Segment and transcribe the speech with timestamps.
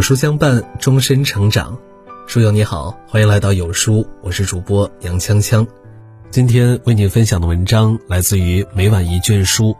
[0.00, 1.76] 有书相伴，终身成长。
[2.26, 5.66] 书友你好，欢迎来到有书，我是主播杨锵锵。
[6.30, 9.76] 今天为您分享的文章来自于每晚一卷书，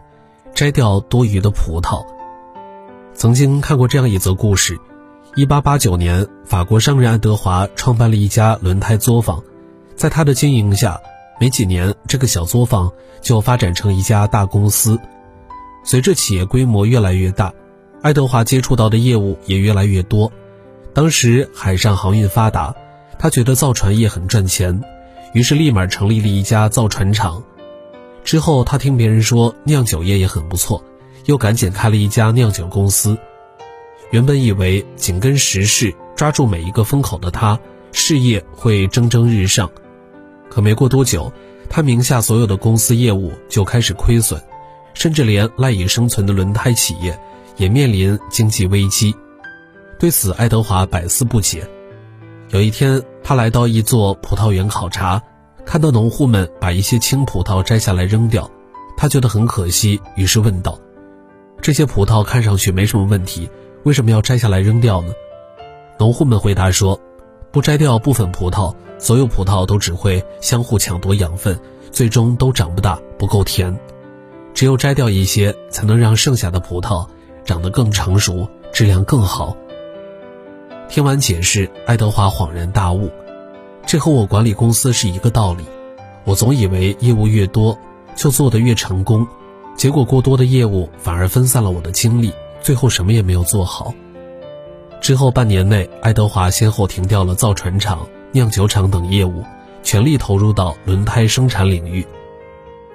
[0.55, 2.05] 摘掉多余的葡萄。
[3.15, 4.79] 曾经看过这样一则故事：
[5.37, 9.43] 一八八九年，法国商人爱德华创办了一家轮胎作坊，
[9.97, 11.01] 在他的经营下，
[11.41, 12.93] 没几年，这个小作坊
[13.23, 15.01] 就发展成一家大公司。
[15.83, 17.51] 随着企业规模越来越大。
[18.03, 20.33] 爱德华接触到的业务也越来越多。
[20.95, 22.75] 当时海上航运发达，
[23.19, 24.83] 他觉得造船业很赚钱，
[25.35, 27.43] 于是立马成立了一家造船厂。
[28.25, 30.83] 之后，他听别人说酿酒业也很不错，
[31.27, 33.17] 又赶紧开了一家酿酒公司。
[34.11, 37.59] 原本以为紧跟时势，抓住每一个风口的他，
[37.93, 39.71] 事业会蒸蒸日上。
[40.49, 41.31] 可没过多久，
[41.69, 44.43] 他名下所有的公司业务就开始亏损，
[44.95, 47.17] 甚至连赖以生存的轮胎企业。
[47.61, 49.15] 也面临经济危机，
[49.99, 51.69] 对此爱德华百思不解。
[52.49, 55.23] 有一天，他来到一座葡萄园考察，
[55.67, 58.51] 看到农户们把一些青葡萄摘下来扔掉，
[58.97, 60.79] 他觉得很可惜，于是问道
[61.61, 63.51] ：“这些葡萄看上去没什么问题，
[63.83, 65.13] 为什么要摘下来扔掉呢？”
[66.01, 66.99] 农户们回答说
[67.53, 71.61] ：“不摘掉部分葡萄，所有葡萄都只会相互抢夺养分，
[71.93, 73.79] 最终都长不大，不够甜。
[74.55, 77.07] 只有摘掉一些，才能让剩下的葡萄。”
[77.45, 79.57] 长得更成熟，质量更好。
[80.89, 83.11] 听完解释，爱德华恍然大悟，
[83.87, 85.65] 这和我管理公司是一个道理。
[86.25, 87.79] 我总以为业务越多，
[88.17, 89.27] 就做得越成功，
[89.77, 93.95] 结果过多的业务反而分散了我的精力，最后什么也没有做好。
[95.01, 99.45] 之后半年内，爱德华先后停掉了造船厂、酿酒厂等业务，
[99.83, 102.07] 全力投入到轮胎生产领域。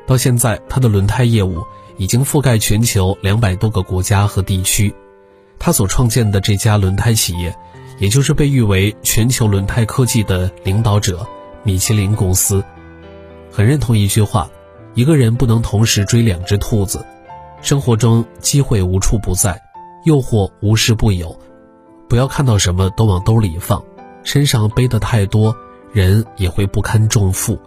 [0.05, 1.66] 到现在，他的轮胎业务。
[1.97, 4.93] 已经覆盖全球两百多个国家和地区，
[5.57, 7.55] 他所创建的这家轮胎企业，
[7.99, 11.25] 也就是被誉为全球轮胎科技的领导者——
[11.63, 12.63] 米其林公司。
[13.51, 14.50] 很认同一句话：
[14.94, 17.06] 一个人不能同时追两只兔子。
[17.61, 19.59] 生活中机会无处不在，
[20.06, 21.35] 诱惑无时不有，
[22.07, 23.83] 不要看到什么都往兜里放，
[24.23, 25.56] 身上背的太多，
[25.91, 27.57] 人也会不堪重负。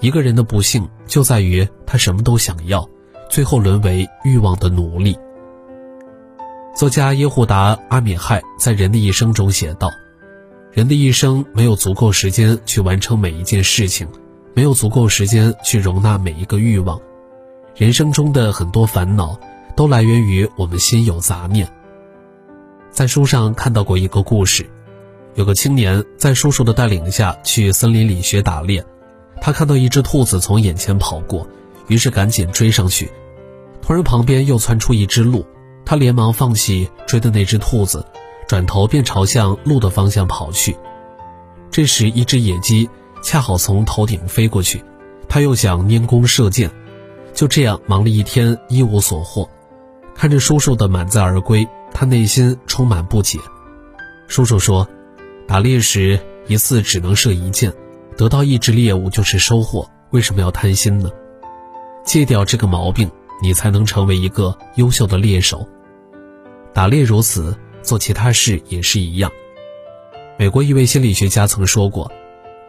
[0.00, 2.88] 一个人的不幸就在于他什么都想要。
[3.34, 5.18] 最后沦为欲望的奴隶。
[6.72, 9.90] 作家耶胡达·阿米亥在《人的一生》中写道
[10.70, 14.06] ：“人的一生没有足够时间去完成每一件事情，
[14.54, 17.00] 没有足够时间去容纳每一个欲望。
[17.74, 19.36] 人生中的很多烦恼
[19.74, 21.68] 都来源于我们心有杂念。”
[22.92, 24.64] 在书上看到过一个故事，
[25.34, 28.84] 有个青年在叔叔的带领下去森林里学打猎，
[29.40, 31.48] 他看到一只兔子从眼前跑过，
[31.88, 33.10] 于是赶紧追上去。
[33.86, 35.44] 突然，旁边又窜出一只鹿，
[35.84, 38.06] 他连忙放弃追的那只兔子，
[38.48, 40.74] 转头便朝向鹿的方向跑去。
[41.70, 42.88] 这时，一只野鸡
[43.22, 44.82] 恰好从头顶飞过去，
[45.28, 46.70] 他又想拈弓射箭，
[47.34, 49.46] 就这样忙了一天，一无所获。
[50.14, 53.38] 看着叔叔的满载而归，他内心充满不解。
[54.28, 54.88] 叔叔说
[55.46, 57.70] ：“打猎时一次只能射一箭，
[58.16, 61.10] 得到一只猎物就是收获，为什么要贪心呢？
[62.06, 63.10] 戒掉这个毛病。”
[63.44, 65.68] 你才能成为一个优秀的猎手。
[66.72, 69.30] 打猎如此，做其他事也是一样。
[70.38, 72.10] 美国一位心理学家曾说过，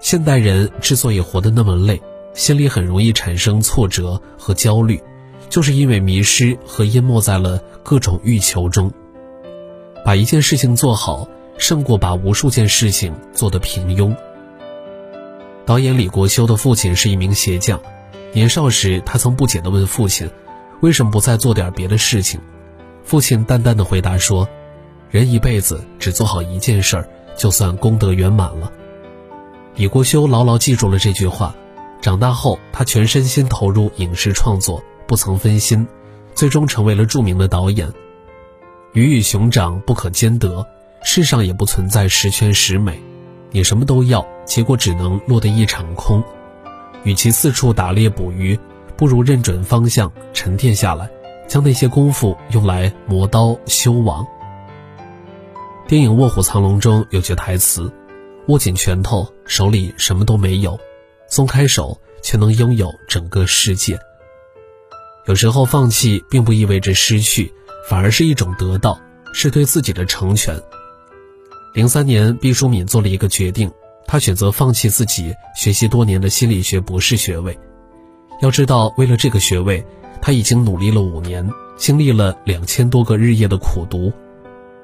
[0.02, 2.02] 现代人之所以活得那么累，
[2.34, 5.02] 心里很容易产生挫折和焦虑，
[5.48, 8.92] 就是因为迷失和淹没在了各种欲求中。
[10.04, 11.26] 把一件事情做好，
[11.58, 14.14] 胜过把无数件事情做得平庸。
[15.66, 17.80] 导演李国修的父亲是一名鞋匠，
[18.34, 20.30] 年少时他曾不解地问父亲。
[20.82, 22.40] 为什么不再做点别的事情？
[23.04, 24.48] 父亲淡淡的回答说
[25.10, 28.72] ：“人一辈子只做好一件事儿，就算功德圆满了。”
[29.76, 31.56] 李国修牢牢记住了这句话。
[32.02, 35.88] 长大后，他全身心投入影视创作，不曾分心，
[36.36, 37.92] 最终成为了著名的导演。
[38.94, 40.68] 鱼与熊掌不可兼得，
[41.04, 43.02] 世上也不存在十全十美。
[43.50, 46.24] 你什么都要，结果只能落得一场空。
[47.04, 48.60] 与其四处打猎捕鱼。
[48.98, 51.10] 不如认准方向，沉淀下来，
[51.48, 54.26] 将那些功夫用来磨刀修网。
[55.88, 57.92] 电影《卧虎藏龙》中有句台词
[58.48, 60.78] ：“握紧拳头，手里什么都没有；
[61.28, 64.00] 松开手，却能拥有整个世界。”
[65.28, 67.54] 有时候放弃并不意味着失去，
[67.90, 69.00] 反而是一种得到，
[69.34, 70.60] 是对自己的成全。
[71.74, 73.72] 零三年，毕淑敏做了一个决定，
[74.08, 77.60] 她选择放弃自己学习多年的心理学博士学位。
[78.42, 79.86] 要知道，为了这个学位，
[80.22, 84.12] 他已经努力了五年，经历了两千多个日夜的苦读。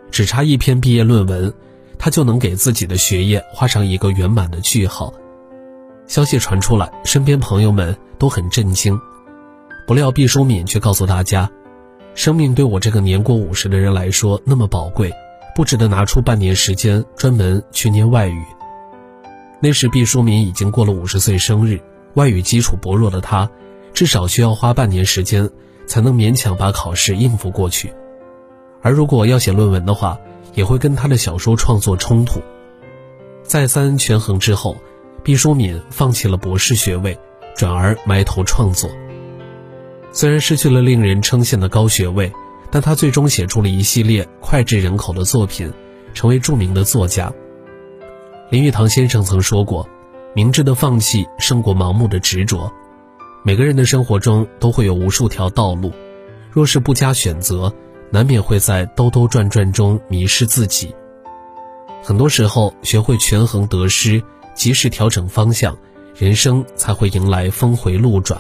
[0.10, 1.54] 只差一篇毕业论文，
[1.98, 5.14] 他就能给自己的学业画上一个圆满的句号。
[6.08, 9.00] 消息传出来，身边朋友们都很震惊。
[9.88, 11.50] 不料毕淑敏却告诉大家，
[12.16, 15.12] 生命对我这个年过五十的人来说那么宝贵，
[15.56, 18.44] 不值得拿出半年时间专门去念外语。
[19.62, 21.80] 那时毕淑敏已经过了五十岁生日，
[22.16, 23.50] 外语基础薄弱的他，
[23.94, 25.50] 至少需要花半年时间
[25.86, 27.94] 才能勉强把考试应付过去。
[28.82, 30.20] 而如果要写论文的话，
[30.54, 32.42] 也会跟他的小说创作冲突。
[33.44, 34.76] 再三权衡之后，
[35.24, 37.18] 毕淑敏放弃了博士学位，
[37.56, 38.90] 转而埋头创作。
[40.12, 42.32] 虽然失去了令人称羡的高学位，
[42.70, 45.72] 但他最终写出了一系列脍炙人口的作品，
[46.14, 47.32] 成为著名的作家。
[48.50, 49.88] 林语堂先生曾说过
[50.34, 52.72] ：“明智的放弃胜过盲目的执着。”
[53.44, 55.92] 每个人的生活中都会有无数条道路，
[56.52, 57.74] 若是不加选择，
[58.12, 60.94] 难免会在兜兜转转中迷失自己。
[62.04, 64.22] 很多时候，学会权衡得失，
[64.54, 65.76] 及时调整方向，
[66.16, 68.40] 人生才会迎来峰回路转。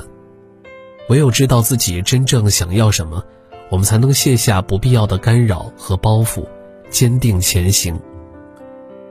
[1.09, 3.23] 唯有知道自己真正想要什么，
[3.69, 6.45] 我们才能卸下不必要的干扰和包袱，
[6.91, 7.99] 坚定前行。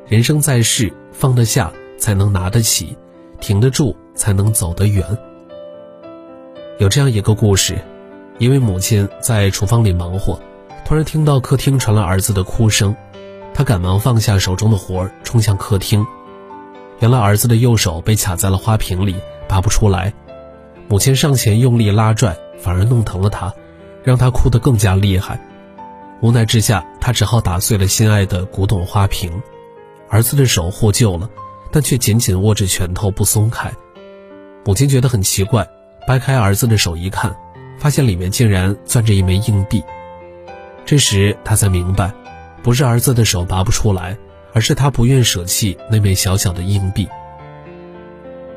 [0.06, 2.96] 人生在世，放得下才能拿得起，
[3.40, 5.06] 挺得住才能走得远。
[6.78, 7.78] 有这样一个故事，
[8.38, 10.40] 一位母亲在厨房里忙活，
[10.84, 12.96] 突然听到客厅传来儿子的哭声，
[13.52, 16.04] 她赶忙放下手中的活儿，冲向客厅。
[17.00, 19.14] 原来儿子的右手被卡在了花瓶里，
[19.46, 20.12] 拔不出来。
[20.88, 23.54] 母亲上前用力拉拽，反而弄疼了他，
[24.02, 25.40] 让他哭得更加厉害。
[26.22, 29.42] 无奈之下，他只好打碎了心爱的古董花瓶。
[30.08, 31.30] 儿子的手获救了，
[31.72, 33.72] 但却紧紧握着拳头不松开。
[34.64, 35.68] 母亲觉得很奇怪，
[36.06, 37.34] 掰开儿子的手一看，
[37.78, 39.82] 发现里面竟然攥着一枚硬币。
[40.84, 42.12] 这时他才明白，
[42.62, 44.16] 不是儿子的手拔不出来，
[44.52, 47.08] 而是他不愿舍弃那枚小小的硬币。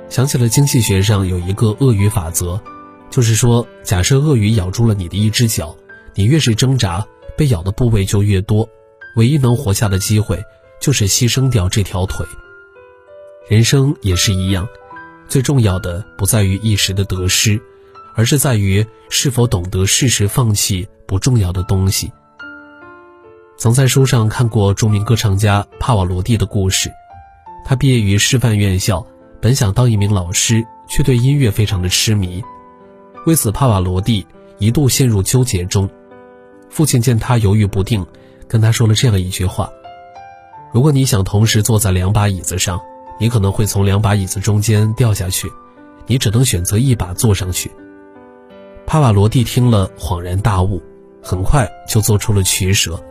[0.10, 2.60] 想起了经济学上有一个鳄鱼法则，
[3.10, 5.76] 就是说，假设鳄鱼咬住了你的一只脚，
[6.16, 7.06] 你越是挣扎，
[7.38, 8.68] 被咬的部位就越多，
[9.16, 10.44] 唯一能活下的机会
[10.82, 12.26] 就是牺牲掉这条腿。
[13.50, 14.68] 人生也是一样，
[15.28, 17.62] 最重要的不在于一时的得失，
[18.16, 22.12] 而是在于是否懂得适时放弃不重要的东西。
[23.58, 26.90] 曾在书上看过著名歌唱家帕瓦罗蒂的故事，
[27.66, 29.06] 他毕业于师范院校。
[29.42, 32.42] 本想当一名老师，却对音乐非常的痴迷，
[33.26, 34.26] 为此帕瓦罗蒂
[34.58, 35.90] 一度陷入纠结中。
[36.70, 38.08] 父亲见他犹豫不定，
[38.48, 39.70] 跟他说了这样一句话
[40.74, 42.80] ：“如果你想同时坐在两把椅子上，
[43.20, 45.52] 你可能会从两把椅子中间掉下去，
[46.08, 47.72] 你只能选择一把坐上去。”
[48.86, 50.82] 帕瓦罗蒂听了恍然大悟，
[51.22, 53.02] 很快就做出了取舍。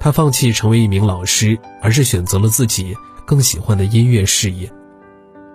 [0.00, 2.96] 他放弃成为一名老师，而是选择了自己
[3.26, 4.68] 更喜欢的音乐事业。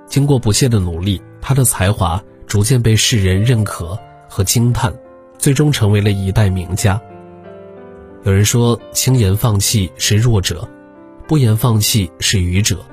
[0.08, 3.98] 经过不懈的努力，他的才华逐渐被世人认可
[4.30, 4.94] 和惊叹，
[5.38, 7.02] 最终成为了一代名家。
[8.24, 10.66] 有人说，轻言放弃是弱者，
[11.28, 12.86] 不言放弃是愚者，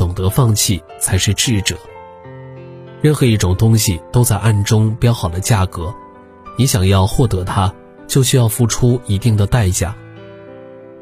[0.00, 1.76] 懂得放弃才是智者。
[3.02, 5.94] 任何一种东西都在暗中标好了价格，
[6.56, 7.70] 你想要获得它，
[8.06, 9.94] 就需要付出一定的代价。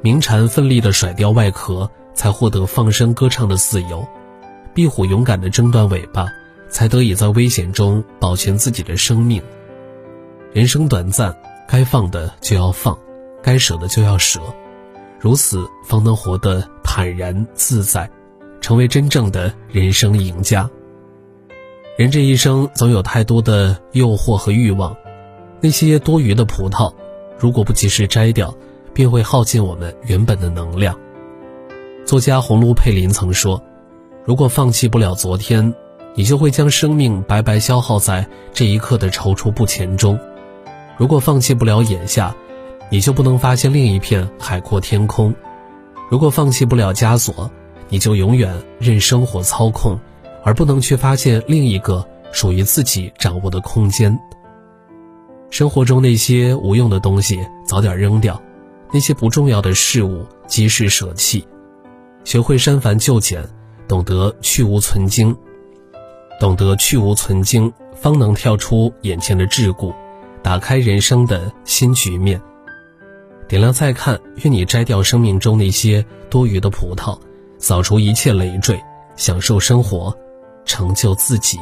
[0.02, 4.04] 鸣蝉奋力地甩掉外壳，才获得放声歌唱的自由。
[4.74, 6.26] 壁虎勇敢地挣断尾巴，
[6.68, 9.40] 才得以在危险中保全自己的生命。
[10.52, 11.32] 人生短暂，
[11.68, 12.98] 该放的就要放，
[13.44, 14.40] 该舍的就要舍，
[15.20, 18.10] 如此方能活得坦然自在，
[18.60, 20.68] 成为真正的人生赢家。
[21.96, 24.96] 人这一生总有太多的诱惑和欲望，
[25.60, 26.92] 那些多余的葡萄，
[27.38, 28.54] 如果不及时摘掉，
[28.92, 30.98] 便会耗尽我们原本的能量。
[32.04, 33.62] 作家红炉佩林曾说。
[34.24, 35.74] 如果放弃不了昨天，
[36.14, 40.18] 你就会将生命白白消耗在这一刻的踌躇不前中；
[40.98, 42.36] 如果放弃不了眼下，
[42.90, 45.32] 你就不能发现另一片海阔天空；
[46.10, 47.50] 如果放弃不了枷锁，
[47.88, 49.98] 你就永远任生活操控，
[50.44, 54.18] 而不能去发现另一个属于自己掌握的空间。
[55.50, 58.40] 生活中那些无用的东西早点扔掉，
[58.92, 61.46] 那些不重要的事物及时舍弃，
[62.24, 63.48] 学会删繁就简。
[63.88, 65.34] 懂得去无存精，
[66.38, 69.94] 懂得去无存精，方能跳出眼前的桎梏，
[70.42, 72.38] 打开人生的新局面。
[73.48, 77.18] 点亮再看，愿你摘掉生命中那些多余的葡萄，
[77.58, 78.80] 扫除一切累赘，
[79.16, 80.16] 享受生活，
[80.64, 81.58] 成就自己。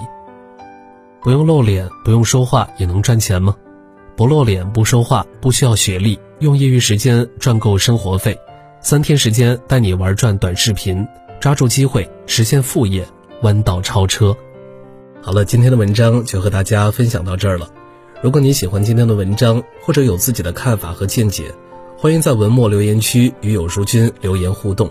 [1.22, 3.56] 不用露脸，不用说话，也能赚钱吗？
[4.14, 8.38] 不露脸，不说话，不需要学历，用业余时间赚够生活费，
[8.80, 11.06] 三天时间带你玩转短视频，
[11.40, 13.06] 抓住机会实现副业，
[13.42, 14.36] 弯道超车。
[15.20, 17.68] 好了，今天的文章就和大家分享到这儿了。
[18.22, 21.52] 如果你喜欢今天的文章，或者有自己的看法和见解，
[21.98, 24.90] 欢迎在文末留言区与有书君留言互动。